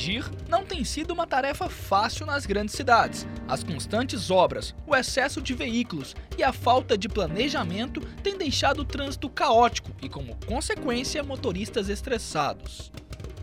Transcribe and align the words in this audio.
Dirigir 0.00 0.30
não 0.48 0.64
tem 0.64 0.82
sido 0.82 1.12
uma 1.12 1.26
tarefa 1.26 1.68
fácil 1.68 2.24
nas 2.24 2.46
grandes 2.46 2.74
cidades. 2.74 3.26
As 3.46 3.62
constantes 3.62 4.30
obras, 4.30 4.74
o 4.86 4.96
excesso 4.96 5.42
de 5.42 5.52
veículos 5.52 6.16
e 6.38 6.42
a 6.42 6.54
falta 6.54 6.96
de 6.96 7.06
planejamento 7.06 8.00
têm 8.22 8.38
deixado 8.38 8.80
o 8.80 8.84
trânsito 8.84 9.28
caótico 9.28 9.90
e, 10.00 10.08
como 10.08 10.38
consequência, 10.46 11.22
motoristas 11.22 11.90
estressados. 11.90 12.90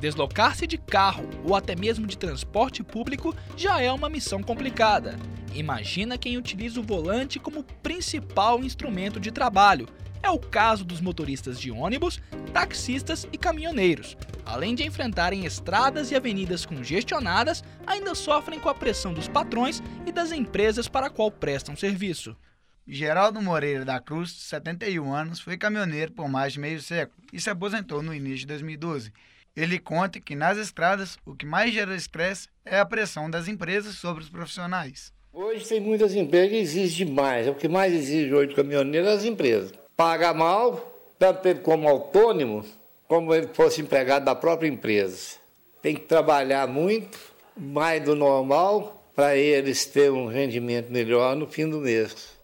Deslocar-se 0.00 0.66
de 0.66 0.78
carro 0.78 1.28
ou 1.44 1.54
até 1.54 1.76
mesmo 1.76 2.06
de 2.06 2.16
transporte 2.16 2.82
público 2.82 3.36
já 3.54 3.82
é 3.82 3.92
uma 3.92 4.08
missão 4.08 4.42
complicada. 4.42 5.18
Imagina 5.54 6.16
quem 6.16 6.38
utiliza 6.38 6.80
o 6.80 6.82
volante 6.82 7.38
como 7.38 7.64
principal 7.82 8.64
instrumento 8.64 9.20
de 9.20 9.30
trabalho. 9.30 9.86
É 10.22 10.30
o 10.30 10.38
caso 10.38 10.84
dos 10.84 11.00
motoristas 11.00 11.60
de 11.60 11.70
ônibus, 11.70 12.20
taxistas 12.52 13.26
e 13.32 13.38
caminhoneiros. 13.38 14.16
Além 14.44 14.74
de 14.74 14.84
enfrentarem 14.84 15.44
estradas 15.44 16.10
e 16.10 16.14
avenidas 16.14 16.64
congestionadas, 16.64 17.62
ainda 17.86 18.14
sofrem 18.14 18.58
com 18.58 18.68
a 18.68 18.74
pressão 18.74 19.12
dos 19.12 19.28
patrões 19.28 19.82
e 20.06 20.12
das 20.12 20.32
empresas 20.32 20.88
para 20.88 21.06
a 21.06 21.10
qual 21.10 21.30
prestam 21.30 21.76
serviço. 21.76 22.36
Geraldo 22.88 23.42
Moreira 23.42 23.84
da 23.84 23.98
Cruz, 23.98 24.30
71 24.30 25.12
anos, 25.12 25.40
foi 25.40 25.56
caminhoneiro 25.56 26.12
por 26.12 26.28
mais 26.28 26.52
de 26.52 26.60
meio 26.60 26.80
século 26.80 27.20
e 27.32 27.40
se 27.40 27.50
aposentou 27.50 28.00
no 28.00 28.14
início 28.14 28.38
de 28.38 28.46
2012. 28.46 29.12
Ele 29.56 29.78
conta 29.78 30.20
que 30.20 30.36
nas 30.36 30.56
estradas 30.58 31.18
o 31.24 31.34
que 31.34 31.44
mais 31.44 31.72
gera 31.72 31.96
estresse 31.96 32.48
é 32.64 32.78
a 32.78 32.84
pressão 32.84 33.28
das 33.28 33.48
empresas 33.48 33.96
sobre 33.96 34.22
os 34.22 34.28
profissionais. 34.28 35.12
Hoje 35.32 35.66
tem 35.66 35.80
muitas 35.80 36.14
empresas 36.14 36.50
que 36.50 36.56
exigem 36.58 37.06
demais. 37.06 37.48
O 37.48 37.54
que 37.54 37.66
mais 37.66 37.92
exige 37.92 38.32
hoje 38.32 38.50
do 38.50 38.54
caminhoneiro 38.54 39.08
é 39.08 39.12
as 39.14 39.24
empresas. 39.24 39.72
Paga 39.96 40.34
mal, 40.34 40.92
tanto 41.18 41.48
ele 41.48 41.60
como 41.60 41.88
autônomo, 41.88 42.62
como 43.08 43.34
ele 43.34 43.48
fosse 43.48 43.80
empregado 43.80 44.26
da 44.26 44.34
própria 44.34 44.68
empresa. 44.68 45.38
Tem 45.80 45.94
que 45.94 46.02
trabalhar 46.02 46.66
muito, 46.68 47.18
mais 47.56 48.04
do 48.04 48.14
normal, 48.14 49.10
para 49.14 49.34
eles 49.36 49.86
terem 49.86 50.10
um 50.10 50.26
rendimento 50.26 50.90
melhor 50.90 51.34
no 51.34 51.46
fim 51.46 51.66
do 51.66 51.78
mês. 51.80 52.36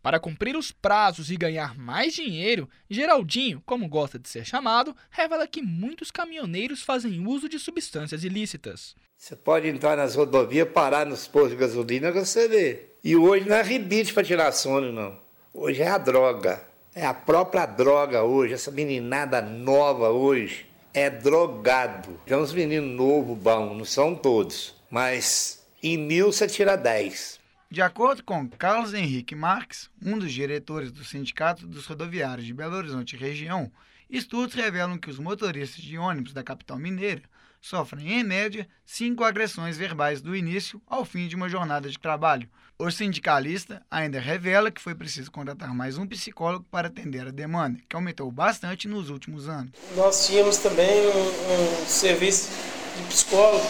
Para 0.00 0.20
cumprir 0.20 0.56
os 0.56 0.70
prazos 0.70 1.32
e 1.32 1.36
ganhar 1.36 1.76
mais 1.76 2.14
dinheiro, 2.14 2.68
Geraldinho, 2.88 3.60
como 3.66 3.88
gosta 3.88 4.16
de 4.16 4.28
ser 4.28 4.46
chamado, 4.46 4.94
revela 5.10 5.48
que 5.48 5.60
muitos 5.60 6.12
caminhoneiros 6.12 6.82
fazem 6.82 7.26
uso 7.26 7.48
de 7.48 7.58
substâncias 7.58 8.22
ilícitas. 8.22 8.94
Você 9.16 9.34
pode 9.34 9.66
entrar 9.68 9.96
nas 9.96 10.14
rodovias, 10.14 10.68
parar 10.68 11.04
nos 11.04 11.26
postos 11.26 11.50
de 11.50 11.56
gasolina, 11.56 12.12
você 12.12 12.46
vê. 12.46 12.92
E 13.02 13.16
hoje 13.16 13.48
não 13.48 13.56
é 13.56 13.62
rebite 13.62 14.14
para 14.14 14.22
tirar 14.22 14.52
sono, 14.52 14.92
não. 14.92 15.18
Hoje 15.52 15.82
é 15.82 15.88
a 15.88 15.98
droga. 15.98 16.69
É 16.92 17.06
a 17.06 17.14
própria 17.14 17.66
droga 17.66 18.24
hoje. 18.24 18.54
Essa 18.54 18.70
meninada 18.70 19.40
nova 19.40 20.10
hoje 20.10 20.66
é 20.92 21.08
drogado. 21.08 22.20
Tem 22.26 22.36
uns 22.36 22.52
meninos 22.52 22.96
novos, 22.96 23.38
bons, 23.38 23.76
não 23.76 23.84
são 23.84 24.14
todos. 24.14 24.74
Mas 24.90 25.64
em 25.80 25.96
mil 25.96 26.32
você 26.32 26.48
tira 26.48 26.76
dez. 26.76 27.38
De 27.70 27.80
acordo 27.80 28.24
com 28.24 28.48
Carlos 28.48 28.92
Henrique 28.92 29.36
Marques, 29.36 29.88
um 30.04 30.18
dos 30.18 30.32
diretores 30.32 30.90
do 30.90 31.04
Sindicato 31.04 31.64
dos 31.64 31.86
Rodoviários 31.86 32.44
de 32.44 32.52
Belo 32.52 32.74
Horizonte 32.74 33.16
região, 33.16 33.70
estudos 34.10 34.56
revelam 34.56 34.98
que 34.98 35.08
os 35.08 35.20
motoristas 35.20 35.84
de 35.84 35.96
ônibus 35.96 36.32
da 36.32 36.42
capital 36.42 36.76
mineira 36.76 37.22
sofrem, 37.60 38.12
em 38.12 38.24
média, 38.24 38.66
cinco 38.84 39.22
agressões 39.22 39.76
verbais 39.76 40.22
do 40.22 40.34
início 40.34 40.80
ao 40.86 41.04
fim 41.04 41.28
de 41.28 41.36
uma 41.36 41.48
jornada 41.48 41.88
de 41.88 41.98
trabalho. 41.98 42.48
O 42.78 42.90
sindicalista 42.90 43.82
ainda 43.90 44.18
revela 44.18 44.70
que 44.70 44.80
foi 44.80 44.94
preciso 44.94 45.30
contratar 45.30 45.74
mais 45.74 45.98
um 45.98 46.06
psicólogo 46.06 46.64
para 46.70 46.88
atender 46.88 47.28
a 47.28 47.30
demanda, 47.30 47.78
que 47.86 47.94
aumentou 47.94 48.32
bastante 48.32 48.88
nos 48.88 49.10
últimos 49.10 49.50
anos. 49.50 49.72
Nós 49.94 50.26
tínhamos 50.26 50.56
também 50.56 51.06
um, 51.06 51.82
um 51.82 51.86
serviço 51.86 52.48
de 52.96 53.02
psicólogo 53.08 53.66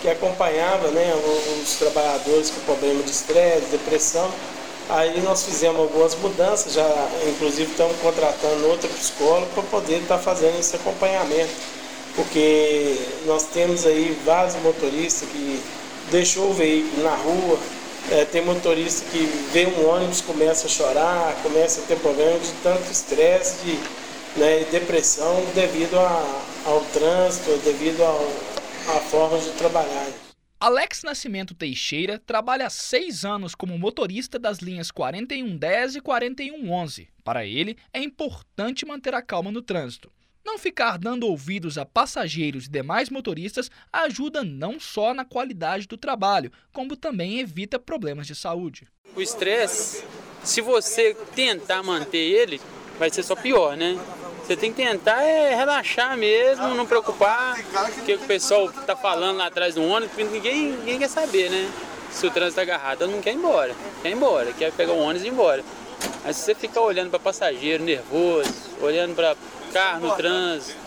que 0.00 0.08
acompanhava 0.08 0.92
né, 0.92 1.12
os 1.60 1.74
trabalhadores 1.74 2.50
com 2.50 2.60
problema 2.60 3.02
de 3.02 3.10
estresse, 3.10 3.70
depressão. 3.70 4.32
Aí 4.88 5.20
nós 5.22 5.44
fizemos 5.44 5.80
algumas 5.80 6.14
mudanças, 6.16 6.74
já 6.74 6.86
inclusive 7.28 7.70
estamos 7.70 7.96
contratando 8.00 8.66
outro 8.68 8.88
psicólogo 8.90 9.50
para 9.54 9.62
poder 9.64 10.02
estar 10.02 10.18
fazendo 10.18 10.58
esse 10.60 10.76
acompanhamento. 10.76 11.71
Porque 12.14 12.96
nós 13.26 13.44
temos 13.46 13.86
aí 13.86 14.16
vários 14.24 14.54
motoristas 14.56 15.28
que 15.28 15.62
deixou 16.10 16.50
o 16.50 16.54
veículo 16.54 17.02
na 17.02 17.14
rua, 17.14 17.58
é, 18.10 18.24
tem 18.24 18.44
motorista 18.44 19.08
que 19.10 19.24
vê 19.52 19.66
um 19.66 19.88
ônibus, 19.88 20.20
começa 20.20 20.66
a 20.66 20.70
chorar, 20.70 21.34
começa 21.42 21.80
a 21.80 21.84
ter 21.84 21.98
problema 22.00 22.38
de 22.38 22.52
tanto 22.62 22.90
estresse, 22.90 23.64
de 23.64 23.78
né, 24.38 24.64
depressão 24.70 25.42
devido 25.54 25.98
a, 25.98 26.42
ao 26.66 26.80
trânsito, 26.86 27.56
devido 27.64 28.02
a 28.02 29.00
forma 29.00 29.38
de 29.38 29.50
trabalhar. 29.52 30.10
Alex 30.58 31.02
Nascimento 31.02 31.54
Teixeira 31.54 32.20
trabalha 32.24 32.66
há 32.66 32.70
seis 32.70 33.24
anos 33.24 33.54
como 33.54 33.78
motorista 33.78 34.38
das 34.38 34.58
linhas 34.58 34.90
4110 34.90 35.96
e 35.96 36.00
4111. 36.00 37.08
Para 37.24 37.44
ele, 37.44 37.76
é 37.92 38.00
importante 38.00 38.86
manter 38.86 39.14
a 39.14 39.22
calma 39.22 39.50
no 39.50 39.60
trânsito. 39.60 40.12
Não 40.44 40.58
ficar 40.58 40.98
dando 40.98 41.26
ouvidos 41.26 41.78
a 41.78 41.86
passageiros 41.86 42.66
e 42.66 42.70
demais 42.70 43.08
motoristas 43.08 43.70
ajuda 43.92 44.42
não 44.42 44.80
só 44.80 45.14
na 45.14 45.24
qualidade 45.24 45.86
do 45.86 45.96
trabalho, 45.96 46.50
como 46.72 46.96
também 46.96 47.38
evita 47.38 47.78
problemas 47.78 48.26
de 48.26 48.34
saúde. 48.34 48.88
O 49.14 49.22
estresse, 49.22 50.04
se 50.42 50.60
você 50.60 51.14
tentar 51.34 51.82
manter 51.82 52.18
ele, 52.18 52.60
vai 52.98 53.08
ser 53.08 53.22
só 53.22 53.36
pior, 53.36 53.76
né? 53.76 53.96
Você 54.42 54.56
tem 54.56 54.72
que 54.72 54.82
tentar 54.82 55.22
é, 55.22 55.54
relaxar 55.54 56.16
mesmo, 56.16 56.74
não 56.74 56.84
preocupar 56.84 57.56
que 58.04 58.14
o 58.14 58.18
pessoal 58.20 58.68
está 58.70 58.96
falando 58.96 59.36
lá 59.36 59.46
atrás 59.46 59.76
do 59.76 59.82
ônibus, 59.82 60.16
ninguém, 60.16 60.72
ninguém 60.72 60.98
quer 60.98 61.08
saber, 61.08 61.48
né? 61.48 61.70
Se 62.10 62.26
o 62.26 62.30
trânsito 62.30 62.60
está 62.60 62.62
agarrado, 62.62 63.08
mundo 63.08 63.22
quer 63.22 63.32
ir 63.32 63.36
embora, 63.36 63.74
quer 64.02 64.10
ir 64.10 64.14
embora, 64.14 64.52
quer 64.52 64.72
pegar 64.72 64.92
o 64.92 64.98
ônibus 64.98 65.22
e 65.22 65.28
ir 65.28 65.30
embora. 65.30 65.64
Mas 66.24 66.36
se 66.36 66.44
você 66.44 66.54
ficar 66.54 66.80
olhando 66.80 67.10
para 67.10 67.20
passageiro 67.20 67.84
nervoso, 67.84 68.52
olhando 68.80 69.14
para 69.14 69.36
carro 69.72 70.06
no 70.06 70.16
trânsito, 70.16 70.78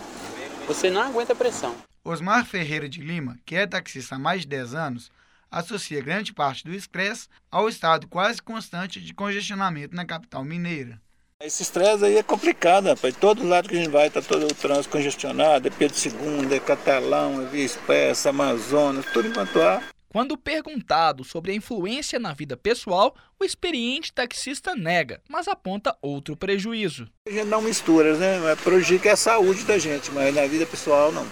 você 0.68 0.90
não 0.90 1.02
aguenta 1.02 1.34
a 1.34 1.36
pressão. 1.36 1.76
Osmar 2.04 2.46
Ferreira 2.46 2.88
de 2.88 3.02
Lima, 3.02 3.38
que 3.46 3.56
é 3.56 3.66
taxista 3.66 4.16
há 4.16 4.20
mais 4.20 4.42
de 4.42 4.48
10 4.48 4.76
anos, 4.76 5.12
associa 5.50 6.02
grande 6.02 6.32
parte 6.32 6.64
do 6.64 6.74
estresse 6.74 7.28
ao 7.50 7.68
estado 7.68 8.08
quase 8.08 8.42
constante 8.42 9.02
de 9.02 9.14
congestionamento 9.14 9.96
na 9.96 10.06
capital 10.06 10.44
mineira. 10.44 11.02
Esse 11.42 11.64
estresse 11.64 12.06
aí 12.06 12.18
é 12.18 12.24
complicado, 12.24 12.86
rapaz. 12.86 13.16
Todo 13.16 13.48
lado 13.48 13.68
que 13.68 13.76
a 13.76 13.78
gente 13.78 13.90
vai 13.90 14.08
está 14.08 14.22
todo 14.22 14.46
o 14.46 14.54
trânsito 14.54 14.90
congestionado, 14.90 15.68
é 15.68 15.72
Pedro 15.72 15.98
II, 15.98 16.56
é 16.56 16.60
Catalão, 16.60 17.42
é 17.42 17.46
Via 17.46 17.66
Expressa, 17.66 18.30
Amazonas, 18.30 19.06
tudo 19.12 19.28
enquanto 19.28 19.62
há. 19.62 19.82
Quando 20.16 20.38
perguntado 20.38 21.26
sobre 21.26 21.52
a 21.52 21.56
influência 21.56 22.18
na 22.18 22.34
vida 22.34 22.56
pessoal, 22.56 23.14
o 23.38 23.44
experiente 23.44 24.14
taxista 24.14 24.74
nega, 24.74 25.20
mas 25.28 25.46
aponta 25.46 25.94
outro 26.02 26.38
prejuízo. 26.38 27.10
A 27.28 27.32
gente 27.32 27.48
não 27.48 27.62
mistura, 27.62 28.16
né? 28.16 28.56
Prejudica 28.64 29.12
a 29.12 29.18
saúde 29.18 29.66
da 29.66 29.78
gente, 29.78 30.10
mas 30.12 30.34
na 30.34 30.48
vida 30.48 30.66
pessoal 30.66 31.12
não. 31.12 31.28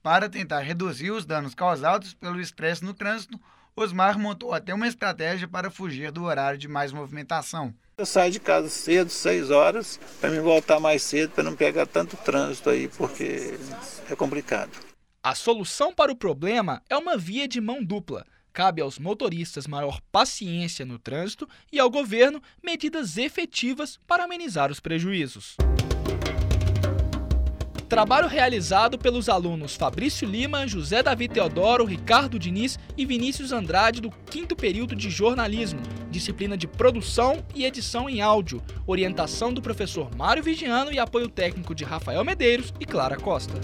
Para 0.00 0.28
tentar 0.28 0.60
reduzir 0.60 1.10
os 1.10 1.26
danos 1.26 1.56
causados 1.56 2.14
pelo 2.14 2.40
estresse 2.40 2.84
no 2.84 2.94
trânsito, 2.94 3.36
Osmar 3.74 4.16
montou 4.16 4.54
até 4.54 4.72
uma 4.72 4.86
estratégia 4.86 5.48
para 5.48 5.68
fugir 5.68 6.12
do 6.12 6.22
horário 6.22 6.56
de 6.56 6.68
mais 6.68 6.92
movimentação. 6.92 7.74
Eu 7.98 8.06
saio 8.06 8.30
de 8.30 8.38
casa 8.38 8.68
cedo, 8.68 9.10
6 9.10 9.50
horas, 9.50 9.98
para 10.20 10.30
me 10.30 10.38
voltar 10.38 10.78
mais 10.78 11.02
cedo, 11.02 11.32
para 11.32 11.42
não 11.42 11.56
pegar 11.56 11.84
tanto 11.84 12.16
trânsito 12.16 12.70
aí, 12.70 12.86
porque 12.86 13.58
é 14.08 14.14
complicado. 14.14 14.70
A 15.22 15.34
solução 15.34 15.92
para 15.92 16.10
o 16.10 16.16
problema 16.16 16.82
é 16.88 16.96
uma 16.96 17.14
via 17.14 17.46
de 17.46 17.60
mão 17.60 17.84
dupla. 17.84 18.24
Cabe 18.54 18.80
aos 18.80 18.98
motoristas 18.98 19.66
maior 19.66 20.00
paciência 20.10 20.86
no 20.86 20.98
trânsito 20.98 21.46
e 21.70 21.78
ao 21.78 21.90
governo 21.90 22.42
medidas 22.64 23.18
efetivas 23.18 24.00
para 24.06 24.24
amenizar 24.24 24.72
os 24.72 24.80
prejuízos. 24.80 25.58
Trabalho 27.86 28.28
realizado 28.28 28.98
pelos 28.98 29.28
alunos 29.28 29.76
Fabrício 29.76 30.26
Lima, 30.26 30.66
José 30.66 31.02
Davi 31.02 31.28
Teodoro, 31.28 31.84
Ricardo 31.84 32.38
Diniz 32.38 32.78
e 32.96 33.04
Vinícius 33.04 33.52
Andrade 33.52 34.00
do 34.00 34.10
quinto 34.10 34.56
período 34.56 34.96
de 34.96 35.10
jornalismo, 35.10 35.82
disciplina 36.10 36.56
de 36.56 36.66
produção 36.66 37.44
e 37.54 37.66
edição 37.66 38.08
em 38.08 38.22
áudio, 38.22 38.62
orientação 38.86 39.52
do 39.52 39.60
professor 39.60 40.08
Mário 40.16 40.42
Vigiano 40.42 40.90
e 40.90 40.98
apoio 40.98 41.28
técnico 41.28 41.74
de 41.74 41.84
Rafael 41.84 42.24
Medeiros 42.24 42.72
e 42.80 42.86
Clara 42.86 43.18
Costa. 43.18 43.60